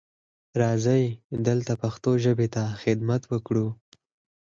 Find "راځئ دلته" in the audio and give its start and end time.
0.61-1.73